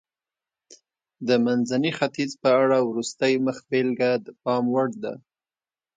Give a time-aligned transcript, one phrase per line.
[1.27, 5.13] د منځني ختیځ په اړه وروستۍ مخبېلګه د پام وړ ده.